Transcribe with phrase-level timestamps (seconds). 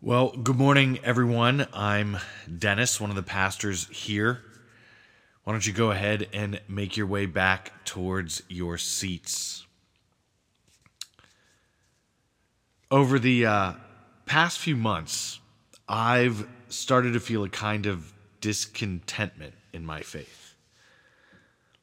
[0.00, 1.66] Well, good morning, everyone.
[1.72, 2.18] I'm
[2.56, 4.40] Dennis, one of the pastors here.
[5.42, 9.66] Why don't you go ahead and make your way back towards your seats?
[12.92, 13.72] Over the uh,
[14.24, 15.40] past few months,
[15.88, 20.54] I've started to feel a kind of discontentment in my faith.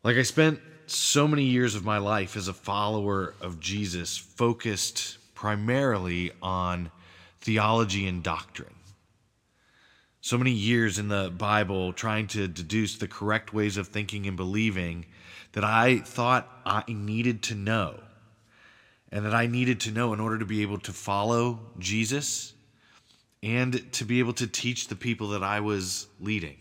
[0.04, 5.18] Like I spent so many years of my life as a follower of Jesus focused
[5.36, 6.92] primarily on
[7.46, 8.74] theology and doctrine.
[10.20, 14.36] So many years in the Bible trying to deduce the correct ways of thinking and
[14.36, 15.06] believing
[15.52, 18.00] that I thought I needed to know,
[19.12, 22.56] and that I needed to know in order to be able to follow Jesus
[23.44, 26.58] and to be able to teach the people that I was leading.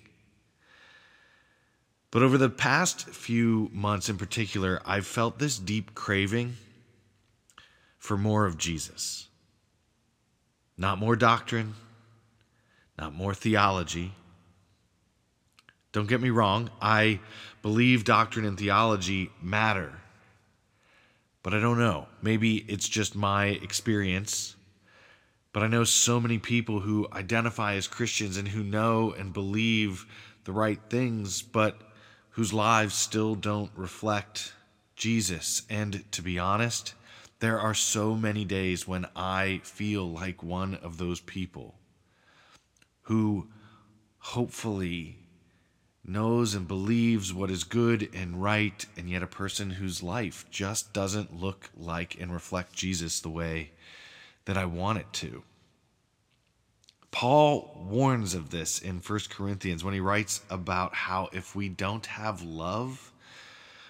[2.11, 6.57] But over the past few months in particular, I've felt this deep craving
[7.97, 9.29] for more of Jesus.
[10.77, 11.75] Not more doctrine,
[12.99, 14.13] not more theology.
[15.93, 17.21] Don't get me wrong, I
[17.63, 19.93] believe doctrine and theology matter.
[21.45, 22.09] But I don't know.
[22.23, 24.57] Maybe it's just my experience.
[25.53, 30.05] But I know so many people who identify as Christians and who know and believe
[30.45, 31.81] the right things, but
[32.31, 34.53] whose lives still don't reflect
[34.97, 35.63] Jesus.
[35.71, 36.95] And to be honest,
[37.45, 41.75] there are so many days when I feel like one of those people
[43.03, 43.49] who
[44.17, 45.19] hopefully
[46.03, 50.95] knows and believes what is good and right, and yet a person whose life just
[50.95, 53.73] doesn't look like and reflect Jesus the way
[54.47, 55.43] that I want it to.
[57.11, 62.07] Paul warns of this in 1 Corinthians when he writes about how if we don't
[62.07, 63.13] have love,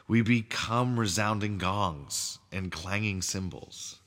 [0.06, 4.00] we become resounding gongs and clanging cymbals.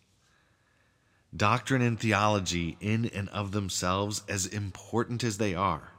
[1.36, 5.92] Doctrine and theology, in and of themselves, as important as they are,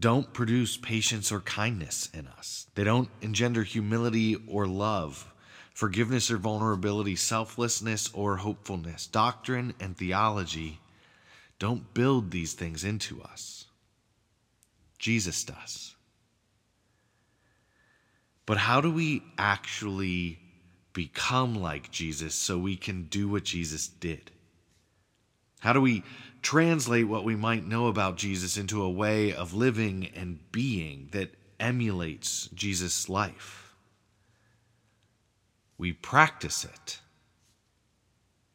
[0.00, 2.66] don't produce patience or kindness in us.
[2.74, 5.32] They don't engender humility or love,
[5.74, 9.06] forgiveness or vulnerability, selflessness or hopefulness.
[9.08, 10.80] Doctrine and theology
[11.58, 13.66] don't build these things into us.
[14.98, 15.96] Jesus does.
[18.48, 20.38] But how do we actually
[20.94, 24.30] become like Jesus so we can do what Jesus did?
[25.60, 26.02] How do we
[26.40, 31.34] translate what we might know about Jesus into a way of living and being that
[31.60, 33.74] emulates Jesus' life?
[35.76, 37.00] We practice it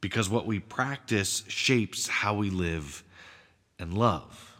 [0.01, 3.03] because what we practice shapes how we live
[3.77, 4.52] and love.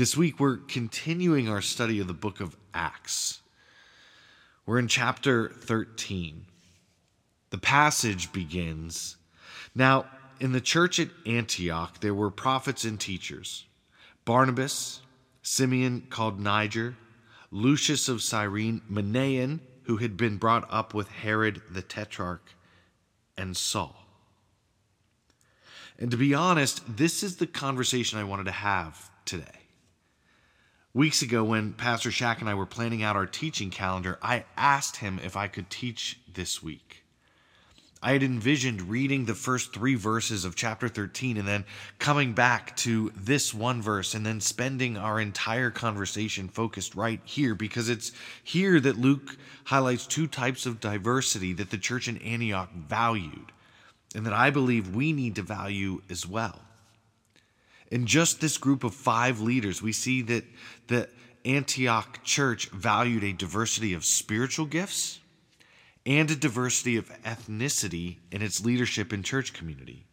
[0.00, 3.42] This week, we're continuing our study of the book of Acts.
[4.64, 6.46] We're in chapter 13.
[7.50, 9.18] The passage begins
[9.74, 10.06] Now,
[10.40, 13.66] in the church at Antioch, there were prophets and teachers
[14.24, 15.02] Barnabas,
[15.42, 16.96] Simeon called Niger,
[17.50, 22.54] Lucius of Cyrene, Manaen, who had been brought up with Herod the Tetrarch,
[23.36, 24.06] and Saul.
[25.98, 29.59] And to be honest, this is the conversation I wanted to have today.
[30.92, 34.96] Weeks ago, when Pastor Shack and I were planning out our teaching calendar, I asked
[34.96, 37.04] him if I could teach this week.
[38.02, 41.64] I had envisioned reading the first three verses of chapter 13 and then
[42.00, 47.54] coming back to this one verse and then spending our entire conversation focused right here
[47.54, 48.10] because it's
[48.42, 49.36] here that Luke
[49.66, 53.52] highlights two types of diversity that the church in Antioch valued
[54.16, 56.58] and that I believe we need to value as well.
[57.90, 60.44] In just this group of five leaders, we see that
[60.86, 61.08] the
[61.44, 65.18] Antioch church valued a diversity of spiritual gifts
[66.06, 70.04] and a diversity of ethnicity in its leadership and church community.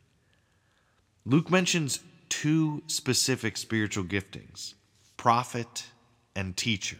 [1.25, 1.99] Luke mentions
[2.29, 4.73] two specific spiritual giftings
[5.17, 5.87] prophet
[6.35, 6.97] and teacher.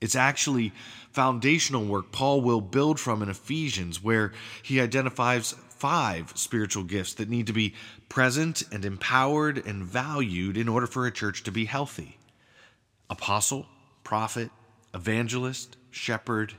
[0.00, 0.72] It's actually
[1.10, 4.32] foundational work Paul will build from in Ephesians, where
[4.62, 7.74] he identifies five spiritual gifts that need to be
[8.08, 12.18] present and empowered and valued in order for a church to be healthy
[13.10, 13.66] apostle,
[14.04, 14.50] prophet,
[14.94, 16.52] evangelist, shepherd,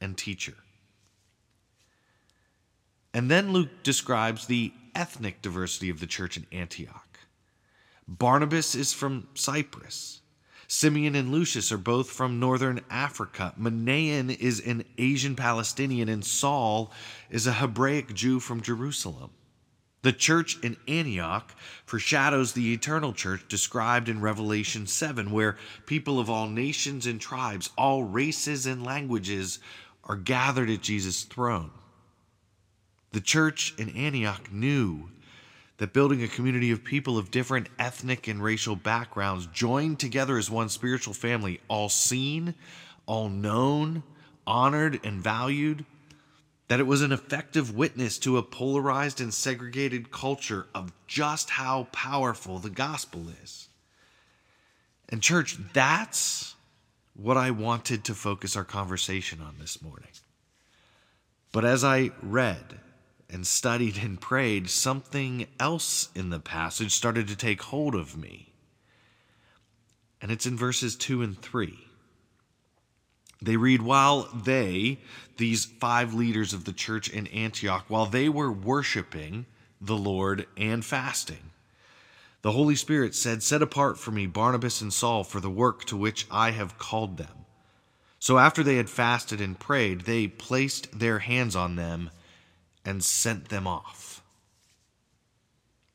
[0.00, 0.54] and teacher.
[3.14, 7.18] And then Luke describes the ethnic diversity of the church in Antioch.
[8.08, 10.20] Barnabas is from Cyprus.
[10.68, 13.54] Simeon and Lucius are both from northern Africa.
[13.58, 16.90] Manaen is an Asian Palestinian, and Saul
[17.30, 19.30] is a Hebraic Jew from Jerusalem.
[20.02, 21.52] The church in Antioch
[21.84, 27.70] foreshadows the eternal church described in Revelation 7, where people of all nations and tribes,
[27.76, 29.58] all races and languages,
[30.04, 31.70] are gathered at Jesus' throne.
[33.12, 35.10] The church in Antioch knew
[35.78, 40.50] that building a community of people of different ethnic and racial backgrounds joined together as
[40.50, 42.54] one spiritual family, all seen,
[43.04, 44.02] all known,
[44.46, 45.84] honored, and valued,
[46.68, 51.84] that it was an effective witness to a polarized and segregated culture of just how
[51.92, 53.68] powerful the gospel is.
[55.08, 56.54] And, church, that's
[57.14, 60.08] what I wanted to focus our conversation on this morning.
[61.52, 62.80] But as I read
[63.30, 68.52] and studied and prayed, something else in the passage started to take hold of me.
[70.20, 71.78] And it's in verses 2 and 3.
[73.42, 74.98] They read, while they,
[75.36, 79.46] these five leaders of the church in Antioch, while they were worshiping
[79.80, 81.50] the Lord and fasting,
[82.42, 85.96] the Holy Spirit said, Set apart for me Barnabas and Saul for the work to
[85.96, 87.44] which I have called them.
[88.18, 92.10] So after they had fasted and prayed, they placed their hands on them
[92.86, 94.22] and sent them off.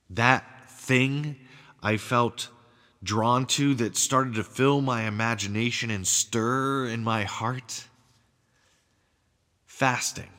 [0.09, 1.37] That thing
[1.81, 2.49] I felt
[3.03, 7.85] drawn to that started to fill my imagination and stir in my heart
[9.65, 10.29] fasting.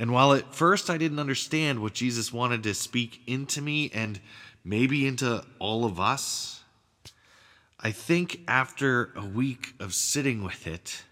[0.00, 4.20] And while at first I didn't understand what Jesus wanted to speak into me and
[4.64, 6.64] maybe into all of us,
[7.78, 11.04] I think after a week of sitting with it,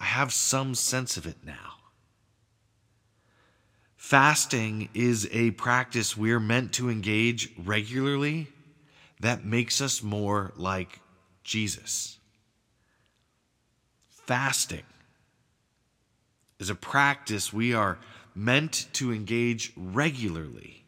[0.00, 1.74] I have some sense of it now.
[3.96, 8.48] Fasting is a practice we're meant to engage regularly
[9.20, 11.00] that makes us more like
[11.42, 12.18] Jesus.
[14.10, 14.82] Fasting
[16.58, 17.98] is a practice we are
[18.34, 20.84] meant to engage regularly.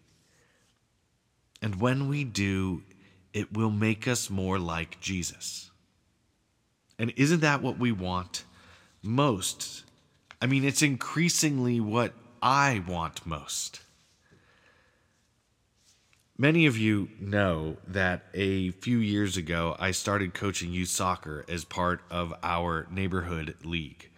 [1.62, 2.82] And when we do,
[3.32, 5.70] it will make us more like Jesus.
[6.98, 8.44] And isn't that what we want
[9.06, 9.84] most?
[10.42, 12.12] I mean, it's increasingly what
[12.42, 13.80] I want most.
[16.38, 21.64] Many of you know that a few years ago I started coaching youth soccer as
[21.64, 24.10] part of our neighborhood league.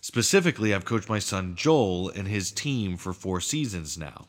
[0.00, 4.26] Specifically, I've coached my son Joel and his team for four seasons now.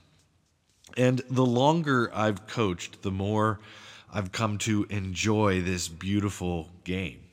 [0.96, 3.60] And the longer I've coached, the more
[4.14, 7.29] I've come to enjoy this beautiful game.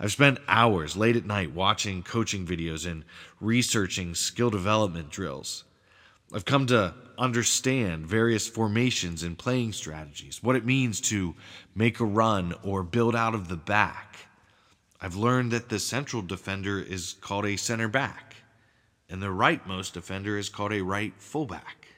[0.00, 3.04] I've spent hours late at night watching coaching videos and
[3.38, 5.64] researching skill development drills.
[6.32, 11.34] I've come to understand various formations and playing strategies, what it means to
[11.74, 14.16] make a run or build out of the back.
[15.02, 18.36] I've learned that the central defender is called a center back,
[19.10, 21.88] and the rightmost defender is called a right fullback.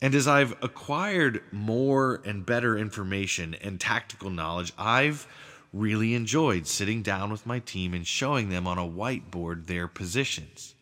[0.00, 5.26] And as I've acquired more and better information and tactical knowledge, I've
[5.72, 10.74] really enjoyed sitting down with my team and showing them on a whiteboard their positions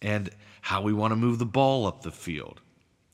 [0.00, 0.30] and
[0.60, 2.60] how we want to move the ball up the field,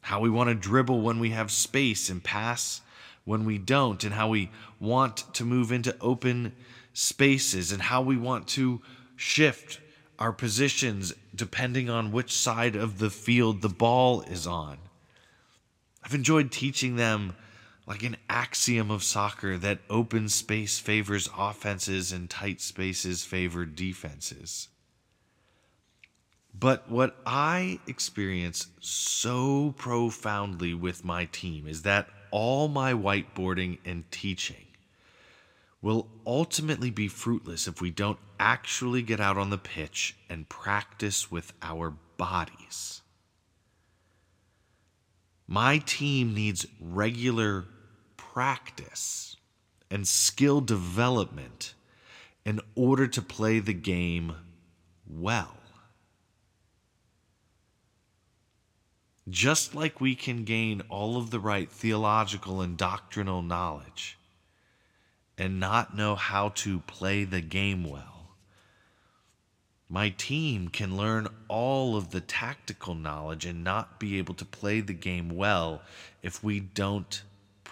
[0.03, 2.83] how we want to dribble when we have space and pass
[3.25, 4.51] when we don't, and how we
[4.81, 6.51] want to move into open
[6.95, 8.81] spaces and how we want to
[9.17, 9.81] shift
[10.19, 14.79] our positions depending on which side of the field the ball is on.
[16.03, 17.35] I've enjoyed teaching them
[17.89, 24.69] like an axiom of soccer that open space favors offenses and tight spaces favor defenses.
[26.53, 34.11] But what I experience so profoundly with my team is that all my whiteboarding and
[34.11, 34.67] teaching
[35.81, 41.31] will ultimately be fruitless if we don't actually get out on the pitch and practice
[41.31, 43.01] with our bodies.
[45.47, 47.65] My team needs regular
[48.39, 49.35] practice
[49.91, 51.75] and skill development
[52.45, 54.33] in order to play the game
[55.09, 55.57] well.
[59.29, 64.17] Just like we can gain all of the right theological and doctrinal knowledge
[65.37, 68.37] and not know how to play the game well,
[69.89, 74.81] my team can learn all of the tactical knowledge and not be able to play
[74.81, 75.83] the game well
[76.23, 77.23] if we don't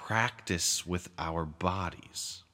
[0.06, 2.44] practice with our bodies.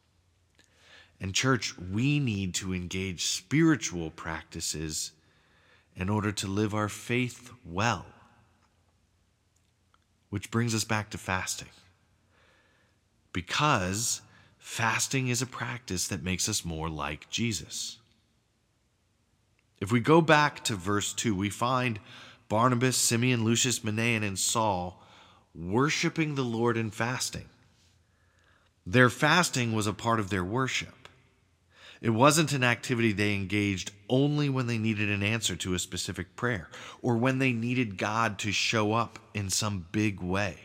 [1.20, 5.12] And, church, we need to engage spiritual practices
[5.94, 8.06] in order to live our faith well.
[10.30, 11.68] Which brings us back to fasting.
[13.34, 14.22] Because
[14.58, 17.98] fasting is a practice that makes us more like Jesus.
[19.78, 22.00] If we go back to verse 2, we find
[22.48, 25.01] Barnabas, Simeon, Lucius, Manaen, and Saul
[25.54, 27.48] worshiping the Lord in fasting.
[28.86, 31.08] Their fasting was a part of their worship.
[32.00, 36.34] It wasn't an activity they engaged only when they needed an answer to a specific
[36.34, 36.68] prayer
[37.00, 40.56] or when they needed God to show up in some big way.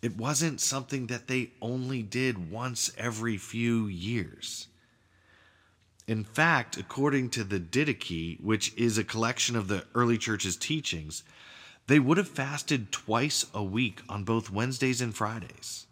[0.00, 4.66] It wasn't something that they only did once every few years.
[6.08, 11.22] In fact, according to the Didache, which is a collection of the early church's teachings,
[11.92, 15.84] they would have fasted twice a week on both Wednesdays and Fridays.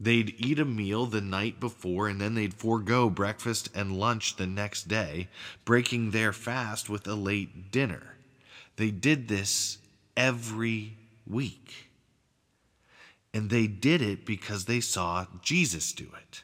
[0.00, 4.48] They'd eat a meal the night before and then they'd forego breakfast and lunch the
[4.48, 5.28] next day,
[5.64, 8.16] breaking their fast with a late dinner.
[8.74, 9.78] They did this
[10.16, 11.88] every week.
[13.32, 16.42] And they did it because they saw Jesus do it.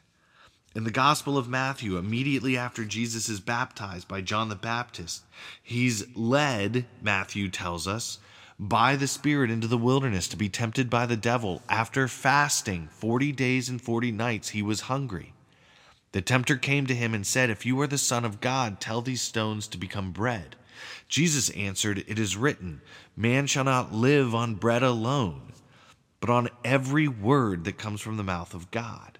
[0.76, 5.24] In the Gospel of Matthew, immediately after Jesus is baptized by John the Baptist,
[5.60, 8.20] he's led, Matthew tells us,
[8.68, 11.62] by the Spirit into the wilderness to be tempted by the devil.
[11.68, 15.32] After fasting 40 days and 40 nights, he was hungry.
[16.12, 19.00] The tempter came to him and said, If you are the Son of God, tell
[19.00, 20.56] these stones to become bread.
[21.08, 22.80] Jesus answered, It is written,
[23.16, 25.54] Man shall not live on bread alone
[26.24, 29.18] but on every word that comes from the mouth of God.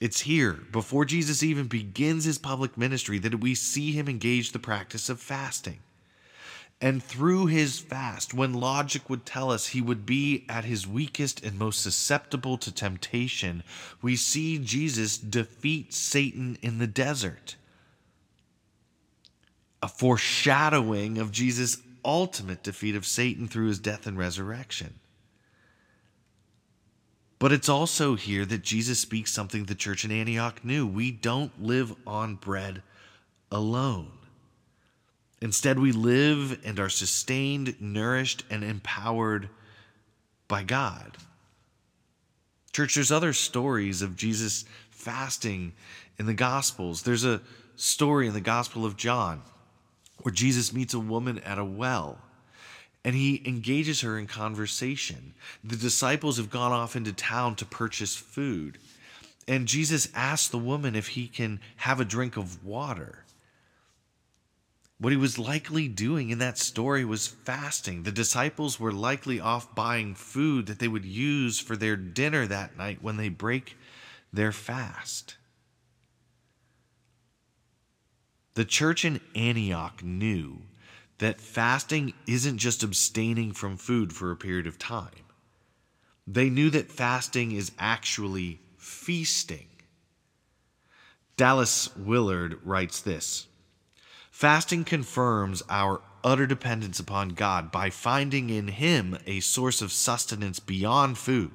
[0.00, 4.58] It's here, before Jesus even begins his public ministry, that we see him engage the
[4.58, 5.80] practice of fasting.
[6.82, 11.44] And through his fast, when logic would tell us he would be at his weakest
[11.44, 13.62] and most susceptible to temptation,
[14.02, 17.54] we see Jesus defeat Satan in the desert.
[19.80, 24.94] A foreshadowing of Jesus' ultimate defeat of Satan through his death and resurrection.
[27.38, 30.84] But it's also here that Jesus speaks something the church in Antioch knew.
[30.84, 32.82] We don't live on bread
[33.52, 34.10] alone.
[35.42, 39.48] Instead, we live and are sustained, nourished, and empowered
[40.46, 41.18] by God.
[42.72, 45.72] Church, there's other stories of Jesus fasting
[46.16, 47.02] in the Gospels.
[47.02, 47.42] There's a
[47.74, 49.42] story in the Gospel of John
[50.22, 52.18] where Jesus meets a woman at a well
[53.04, 55.34] and he engages her in conversation.
[55.64, 58.78] The disciples have gone off into town to purchase food,
[59.48, 63.24] and Jesus asks the woman if he can have a drink of water.
[65.02, 68.04] What he was likely doing in that story was fasting.
[68.04, 72.76] The disciples were likely off buying food that they would use for their dinner that
[72.76, 73.76] night when they break
[74.32, 75.38] their fast.
[78.54, 80.62] The church in Antioch knew
[81.18, 85.26] that fasting isn't just abstaining from food for a period of time.
[86.28, 89.66] They knew that fasting is actually feasting.
[91.36, 93.48] Dallas Willard writes this
[94.32, 100.58] Fasting confirms our utter dependence upon God by finding in Him a source of sustenance
[100.58, 101.52] beyond food.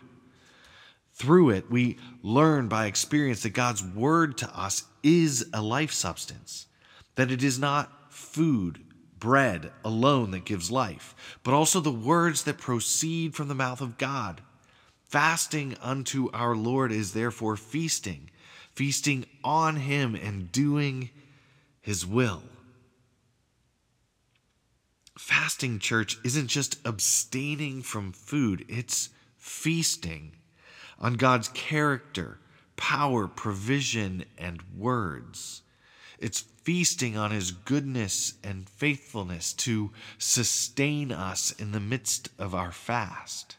[1.11, 6.67] Through it, we learn by experience that God's word to us is a life substance,
[7.15, 8.79] that it is not food
[9.19, 13.97] bread alone that gives life, but also the words that proceed from the mouth of
[13.97, 14.41] God.
[15.03, 18.29] Fasting unto our Lord is therefore feasting,
[18.71, 21.09] feasting on Him and doing
[21.81, 22.43] His will.
[25.17, 30.33] Fasting, church, isn't just abstaining from food, it's feasting
[30.99, 32.39] on God's character,
[32.75, 35.63] power, provision, and words.
[36.19, 42.71] It's feasting on his goodness and faithfulness to sustain us in the midst of our
[42.71, 43.57] fast.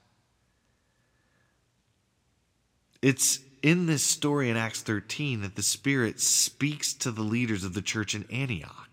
[3.01, 7.75] It's in this story in Acts 13 that the Spirit speaks to the leaders of
[7.75, 8.88] the church in Antioch.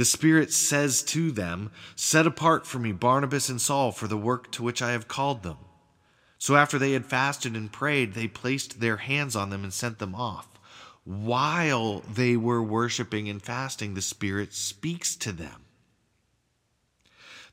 [0.00, 4.50] The Spirit says to them, Set apart for me Barnabas and Saul for the work
[4.52, 5.58] to which I have called them.
[6.38, 9.98] So after they had fasted and prayed, they placed their hands on them and sent
[9.98, 10.48] them off
[11.04, 15.64] while they were worshiping and fasting, the Spirit speaks to them.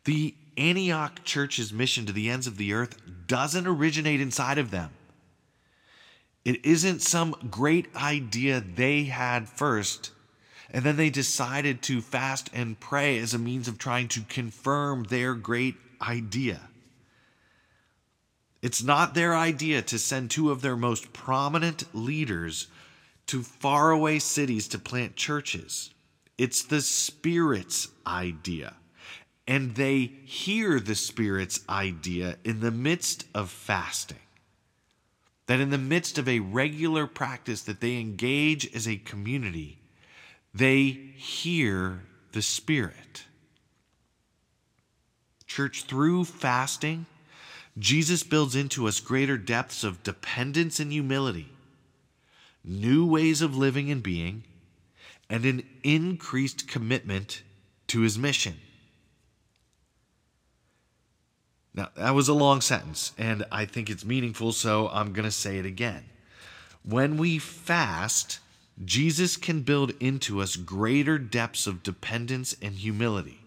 [0.05, 4.91] The Antioch church's mission to the ends of the earth doesn't originate inside of them.
[6.45, 10.11] It isn't some great idea they had first,
[10.71, 15.03] and then they decided to fast and pray as a means of trying to confirm
[15.03, 16.59] their great idea.
[18.61, 22.67] It's not their idea to send two of their most prominent leaders
[23.27, 25.91] to faraway cities to plant churches.
[26.37, 28.75] It's the Spirit's idea.
[29.47, 34.17] And they hear the Spirit's idea in the midst of fasting.
[35.45, 39.79] That in the midst of a regular practice that they engage as a community,
[40.57, 43.25] they hear the Spirit.
[45.45, 47.05] Church, through fasting,
[47.77, 51.49] Jesus builds into us greater depths of dependence and humility
[52.67, 54.43] new ways of living and being,
[55.29, 57.41] and an increased commitment
[57.87, 58.55] to his mission.
[61.73, 65.31] Now, that was a long sentence, and I think it's meaningful, so I'm going to
[65.31, 66.03] say it again.
[66.83, 68.39] When we fast,
[68.83, 73.39] Jesus can build into us greater depths of dependence and humility,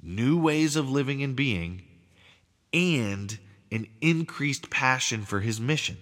[0.00, 1.82] new ways of living and being,
[2.72, 3.38] and
[3.72, 5.96] an increased passion for his mission.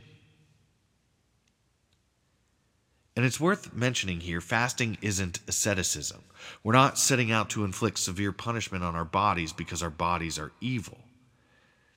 [3.14, 6.22] And it's worth mentioning here fasting isn't asceticism.
[6.62, 10.52] We're not setting out to inflict severe punishment on our bodies because our bodies are
[10.60, 10.98] evil.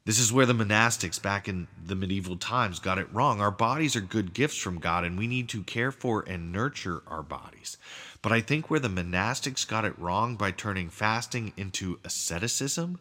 [0.06, 3.42] This is where the monastics back in the medieval times got it wrong.
[3.42, 7.02] Our bodies are good gifts from God, and we need to care for and nurture
[7.08, 7.78] our bodies.
[8.22, 13.00] But I think where the monastics got it wrong by turning fasting into asceticism,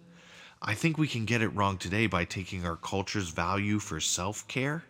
[0.62, 4.48] I think we can get it wrong today by taking our culture's value for self
[4.48, 4.84] care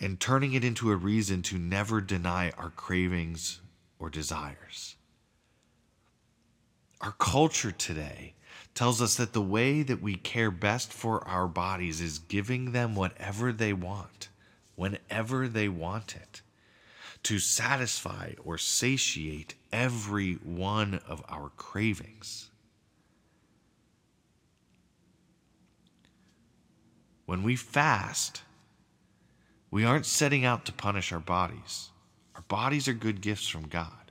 [0.00, 3.60] and turning it into a reason to never deny our cravings
[3.98, 4.96] or desires.
[7.02, 8.32] Our culture today
[8.74, 12.94] tells us that the way that we care best for our bodies is giving them
[12.94, 14.28] whatever they want,
[14.74, 16.42] whenever they want it,
[17.22, 22.50] to satisfy or satiate every one of our cravings.
[27.26, 28.42] When we fast,
[29.70, 31.90] we aren't setting out to punish our bodies.
[32.34, 34.03] Our bodies are good gifts from God.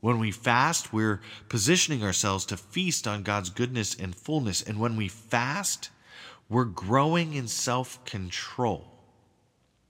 [0.00, 4.62] When we fast, we're positioning ourselves to feast on God's goodness and fullness.
[4.62, 5.90] And when we fast,
[6.48, 8.86] we're growing in self control,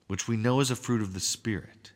[0.08, 1.92] which we know is a fruit of the Spirit.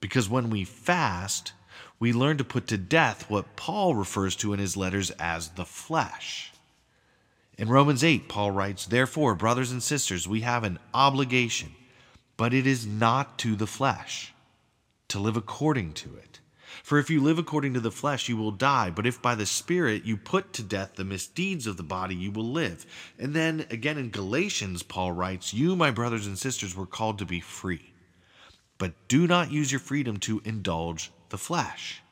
[0.00, 1.52] Because when we fast,
[1.98, 5.64] we learn to put to death what Paul refers to in his letters as the
[5.64, 6.52] flesh.
[7.58, 11.74] In Romans 8, Paul writes, Therefore, brothers and sisters, we have an obligation,
[12.36, 14.34] but it is not to the flesh,
[15.08, 16.35] to live according to it.
[16.86, 18.90] For if you live according to the flesh, you will die.
[18.90, 22.30] But if by the Spirit you put to death the misdeeds of the body, you
[22.30, 22.86] will live.
[23.18, 27.24] And then again in Galatians, Paul writes, You, my brothers and sisters, were called to
[27.24, 27.92] be free.
[28.78, 32.02] But do not use your freedom to indulge the flesh.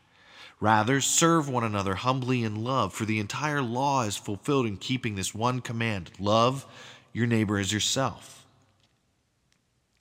[0.58, 5.14] Rather, serve one another humbly in love, for the entire law is fulfilled in keeping
[5.14, 6.66] this one command love
[7.12, 8.44] your neighbor as yourself.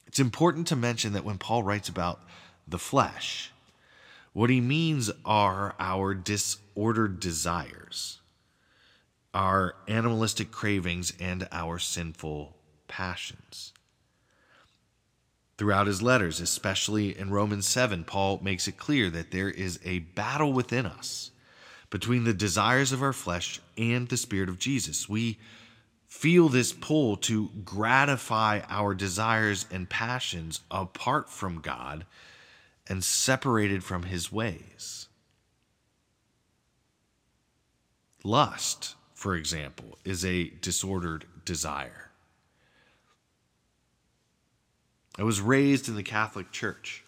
[0.07, 2.21] It's important to mention that when Paul writes about
[2.67, 3.52] the flesh,
[4.33, 8.19] what he means are our disordered desires,
[9.33, 12.55] our animalistic cravings, and our sinful
[12.87, 13.73] passions.
[15.57, 19.99] Throughout his letters, especially in Romans 7, Paul makes it clear that there is a
[19.99, 21.29] battle within us
[21.91, 25.07] between the desires of our flesh and the Spirit of Jesus.
[25.07, 25.37] We
[26.07, 32.07] feel this pull to gratify our desires and passions apart from God
[32.87, 35.07] and separated from his ways.
[38.23, 42.11] Lust, for example, is a disordered desire.
[45.17, 47.03] I was raised in the Catholic Church,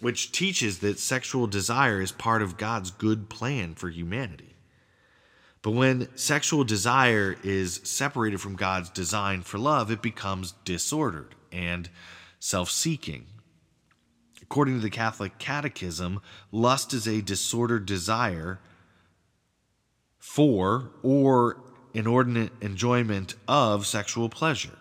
[0.00, 4.54] which teaches that sexual desire is part of God's good plan for humanity.
[5.62, 11.88] But when sexual desire is separated from God's design for love, it becomes disordered and
[12.38, 13.26] self seeking.
[14.50, 18.60] According to the Catholic Catechism, lust is a disordered desire
[20.18, 21.60] for or
[21.92, 24.78] inordinate enjoyment of sexual pleasure.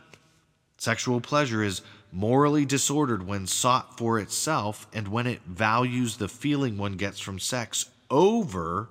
[0.77, 1.82] Sexual pleasure is
[2.13, 7.38] morally disordered when sought for itself and when it values the feeling one gets from
[7.38, 8.88] sex over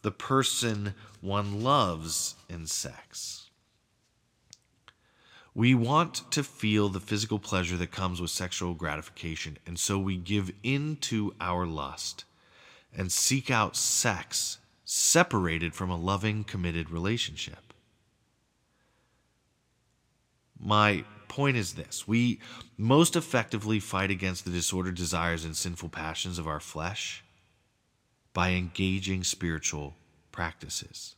[0.00, 3.43] the person one loves in sex.
[5.54, 10.16] We want to feel the physical pleasure that comes with sexual gratification, and so we
[10.16, 12.24] give in to our lust
[12.96, 17.72] and seek out sex separated from a loving, committed relationship.
[20.58, 22.40] My point is this we
[22.76, 27.24] most effectively fight against the disordered desires and sinful passions of our flesh
[28.32, 29.94] by engaging spiritual
[30.32, 31.14] practices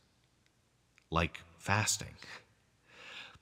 [1.09, 2.15] like fasting.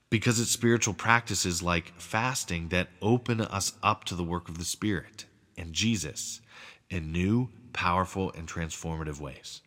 [0.10, 4.66] Because it's spiritual practices like fasting that open us up to the work of the
[4.66, 5.26] Spirit
[5.58, 6.42] and Jesus
[6.90, 9.62] in new, powerful, and transformative ways.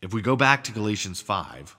[0.00, 1.76] If we go back to Galatians 5,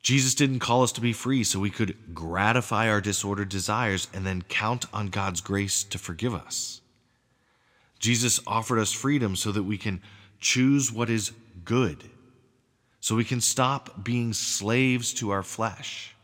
[0.00, 4.24] Jesus didn't call us to be free so we could gratify our disordered desires and
[4.24, 6.80] then count on God's grace to forgive us.
[7.98, 10.00] Jesus offered us freedom so that we can
[10.38, 11.32] choose what is
[11.64, 12.04] good,
[13.06, 16.16] so we can stop being slaves to our flesh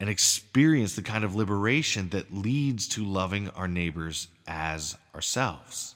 [0.00, 5.94] and experience the kind of liberation that leads to loving our neighbors as ourselves.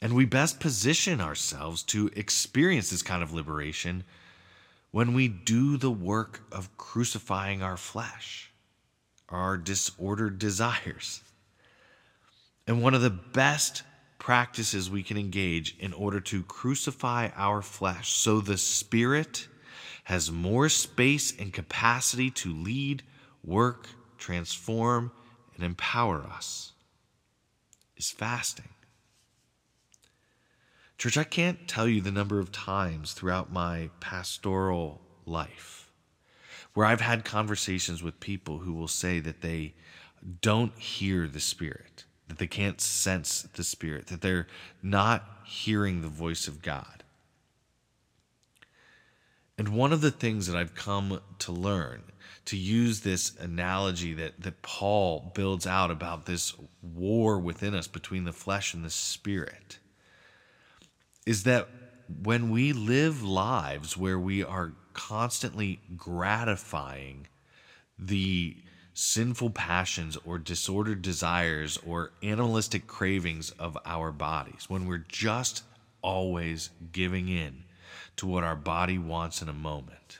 [0.00, 4.04] And we best position ourselves to experience this kind of liberation
[4.90, 8.50] when we do the work of crucifying our flesh,
[9.28, 11.20] our disordered desires.
[12.66, 13.82] And one of the best
[14.20, 19.48] practices we can engage in order to crucify our flesh so the Spirit
[20.04, 23.02] has more space and capacity to lead,
[23.42, 25.10] work, transform,
[25.56, 26.72] and empower us
[27.96, 28.68] is fasting.
[30.98, 35.90] Church, I can't tell you the number of times throughout my pastoral life
[36.74, 39.74] where I've had conversations with people who will say that they
[40.42, 41.89] don't hear the Spirit,
[42.30, 44.46] that they can't sense the Spirit, that they're
[44.82, 47.02] not hearing the voice of God.
[49.58, 52.04] And one of the things that I've come to learn,
[52.46, 58.24] to use this analogy that, that Paul builds out about this war within us between
[58.24, 59.78] the flesh and the spirit,
[61.26, 61.68] is that
[62.22, 67.26] when we live lives where we are constantly gratifying
[67.98, 68.56] the
[68.94, 75.64] sinful passions or disordered desires or animalistic cravings of our bodies, when we're just
[76.02, 77.64] always giving in
[78.16, 80.18] to what our body wants in a moment,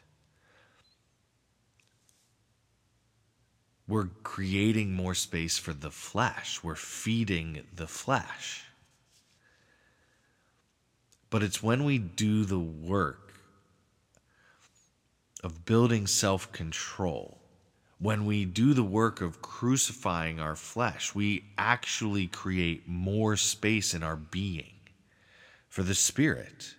[3.88, 8.64] we're creating more space for the flesh, we're feeding the flesh.
[11.28, 13.34] But it's when we do the work
[15.42, 17.39] of building self control,
[18.00, 24.02] when we do the work of crucifying our flesh, we actually create more space in
[24.02, 24.72] our being
[25.68, 26.74] for the Spirit.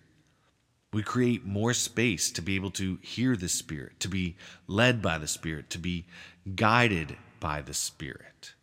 [0.92, 5.18] We create more space to be able to hear the Spirit, to be led by
[5.18, 6.06] the Spirit, to be
[6.56, 8.54] guided by the Spirit.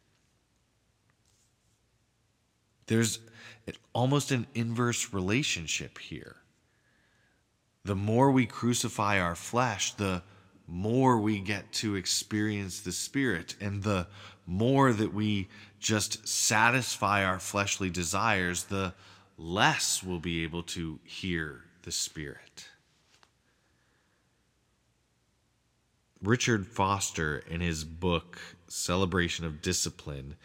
[2.87, 3.19] There's
[3.93, 6.35] almost an inverse relationship here.
[7.85, 10.23] The more we crucify our flesh, the
[10.69, 14.07] more we get to experience the Spirit, and the
[14.45, 15.47] more that we
[15.79, 18.93] just satisfy our fleshly desires, the
[19.37, 22.67] less we'll be able to hear the Spirit.
[26.21, 30.35] Richard Foster, in his book Celebration of Discipline,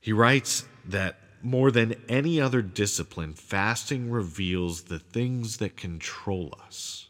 [0.00, 7.08] he writes that more than any other discipline, fasting reveals the things that control us.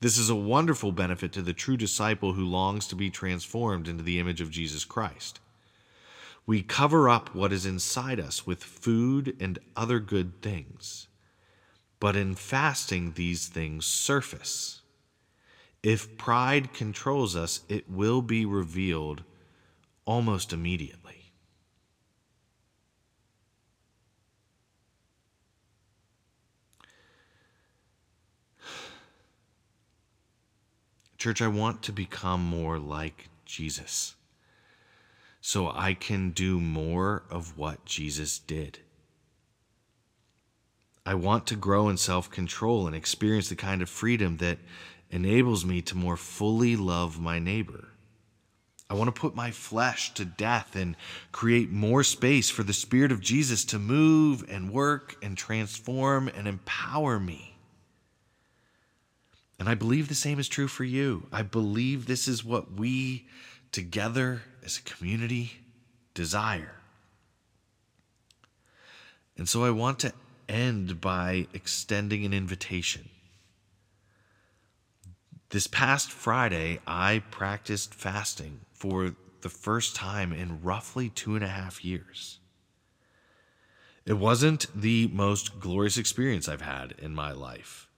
[0.00, 4.02] This is a wonderful benefit to the true disciple who longs to be transformed into
[4.02, 5.40] the image of Jesus Christ.
[6.46, 11.06] We cover up what is inside us with food and other good things,
[12.00, 14.80] but in fasting, these things surface.
[15.82, 19.22] If pride controls us, it will be revealed
[20.06, 21.19] almost immediately.
[31.20, 34.14] Church, I want to become more like Jesus
[35.42, 38.78] so I can do more of what Jesus did.
[41.04, 44.60] I want to grow in self control and experience the kind of freedom that
[45.10, 47.88] enables me to more fully love my neighbor.
[48.88, 50.96] I want to put my flesh to death and
[51.32, 56.48] create more space for the Spirit of Jesus to move and work and transform and
[56.48, 57.49] empower me.
[59.60, 61.26] And I believe the same is true for you.
[61.30, 63.28] I believe this is what we
[63.72, 65.52] together as a community
[66.14, 66.76] desire.
[69.36, 70.14] And so I want to
[70.48, 73.10] end by extending an invitation.
[75.50, 81.48] This past Friday, I practiced fasting for the first time in roughly two and a
[81.48, 82.38] half years.
[84.06, 87.89] It wasn't the most glorious experience I've had in my life.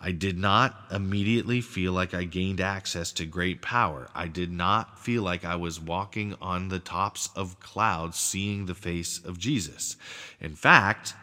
[0.00, 4.08] I did not immediately feel like I gained access to great power.
[4.14, 8.76] I did not feel like I was walking on the tops of clouds seeing the
[8.76, 9.96] face of Jesus.
[10.40, 11.14] In fact,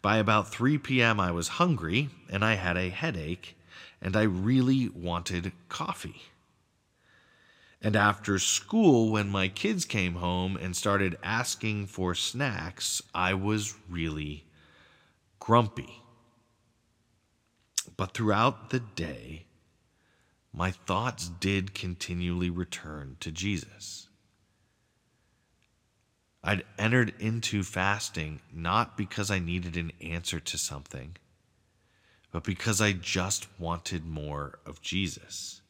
[0.00, 3.56] by about 3 p.m., I was hungry and I had a headache
[4.00, 6.22] and I really wanted coffee.
[7.82, 13.74] And after school, when my kids came home and started asking for snacks, I was
[13.90, 14.44] really
[15.38, 16.03] grumpy.
[17.96, 19.46] But throughout the day,
[20.52, 24.08] my thoughts did continually return to Jesus.
[26.42, 31.16] I'd entered into fasting not because I needed an answer to something,
[32.30, 35.62] but because I just wanted more of Jesus.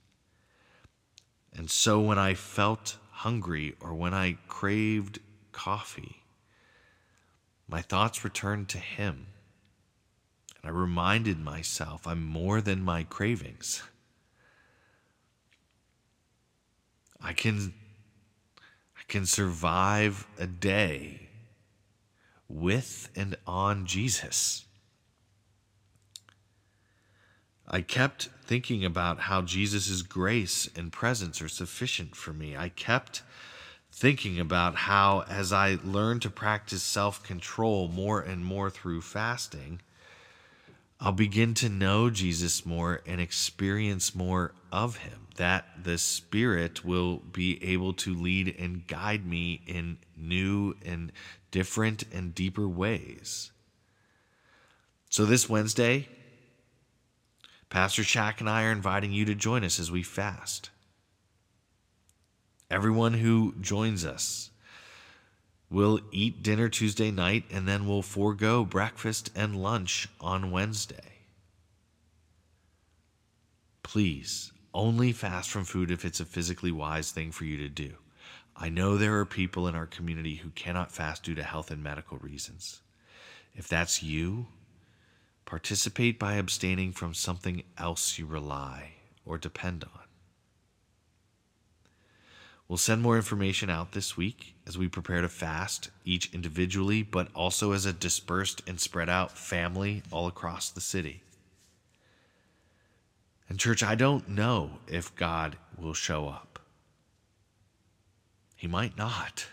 [1.52, 5.20] And so when I felt hungry or when I craved
[5.52, 6.24] coffee,
[7.68, 9.28] my thoughts returned to Him.
[10.64, 13.82] I reminded myself I'm more than my cravings.
[17.20, 17.74] I can
[18.96, 21.28] I can survive a day
[22.48, 24.64] with and on Jesus.
[27.66, 32.56] I kept thinking about how Jesus' grace and presence are sufficient for me.
[32.56, 33.22] I kept
[33.90, 39.80] thinking about how, as I learned to practice self control more and more through fasting,
[41.00, 45.26] I'll begin to know Jesus more and experience more of him.
[45.36, 51.10] That the Spirit will be able to lead and guide me in new and
[51.50, 53.50] different and deeper ways.
[55.10, 56.08] So, this Wednesday,
[57.68, 60.70] Pastor Shaq and I are inviting you to join us as we fast.
[62.70, 64.50] Everyone who joins us
[65.70, 71.12] will eat dinner Tuesday night and then we'll forego breakfast and lunch on Wednesday.
[73.82, 77.94] Please only fast from food if it's a physically wise thing for you to do.
[78.56, 81.82] I know there are people in our community who cannot fast due to health and
[81.82, 82.82] medical reasons.
[83.54, 84.46] If that's you,
[85.44, 90.03] participate by abstaining from something else you rely or depend on.
[92.68, 97.28] We'll send more information out this week as we prepare to fast, each individually, but
[97.34, 101.22] also as a dispersed and spread out family all across the city.
[103.48, 106.58] And, church, I don't know if God will show up.
[108.56, 109.46] He might not.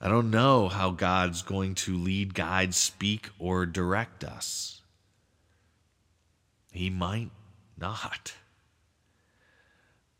[0.00, 4.80] I don't know how God's going to lead, guide, speak, or direct us.
[6.72, 7.30] He might
[7.76, 8.32] not.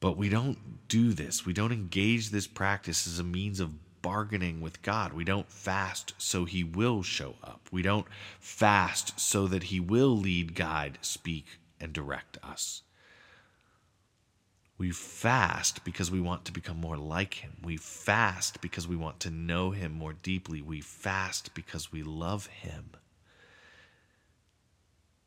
[0.00, 1.44] But we don't do this.
[1.44, 5.12] We don't engage this practice as a means of bargaining with God.
[5.12, 7.68] We don't fast so He will show up.
[7.72, 8.06] We don't
[8.38, 11.46] fast so that He will lead, guide, speak,
[11.80, 12.82] and direct us.
[14.78, 17.56] We fast because we want to become more like Him.
[17.64, 20.62] We fast because we want to know Him more deeply.
[20.62, 22.90] We fast because we love Him.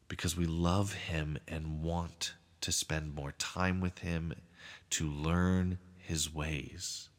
[0.07, 4.33] Because we love Him and want to spend more time with Him,
[4.91, 7.09] to learn His ways.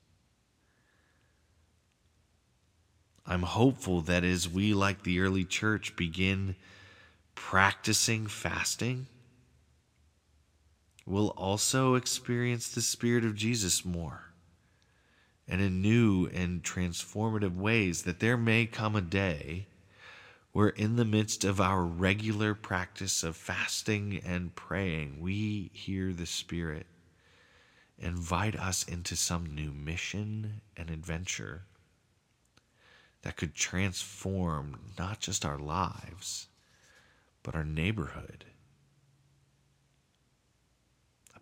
[3.25, 6.57] I'm hopeful that as we, like the early church, begin
[7.35, 9.07] practicing fasting,
[11.07, 14.33] we'll also experience the Spirit of Jesus more
[15.49, 19.67] and in new and transformative ways, that there may come a day
[20.53, 26.27] where, in the midst of our regular practice of fasting and praying, we hear the
[26.27, 26.87] Spirit
[28.03, 31.63] invite us into some new mission and adventure
[33.23, 36.49] that could transform not just our lives,
[37.43, 38.45] but our neighborhood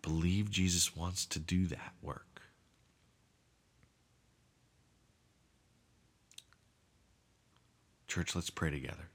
[0.03, 2.41] I believe Jesus wants to do that work.
[8.07, 9.09] Church, let's pray together.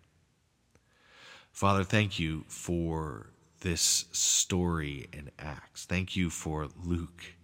[1.53, 3.31] Father, thank you for
[3.61, 5.85] this story in Acts.
[5.85, 7.36] Thank you for Luke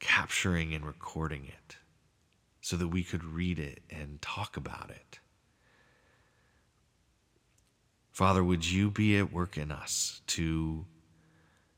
[0.00, 1.76] capturing and recording it
[2.60, 5.18] so that we could read it and talk about it.
[8.10, 10.84] Father, would you be at work in us to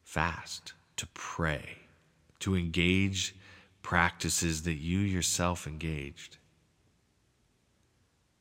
[0.03, 1.79] fast, to pray,
[2.41, 3.35] to engage
[3.83, 6.39] practices that you yourself engaged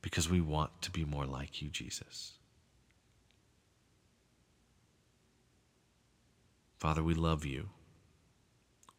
[0.01, 2.33] because we want to be more like you, Jesus.
[6.77, 7.69] Father, we love you.